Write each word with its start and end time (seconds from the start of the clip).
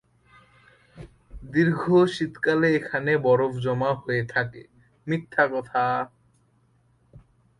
দীর্ঘ 1.45 1.81
শীতকালে 2.07 2.67
এখানে 2.75 3.11
বরফ 3.17 3.53
জমা 3.57 3.91
হয়ে 3.95 4.23
থাকে। 4.25 4.61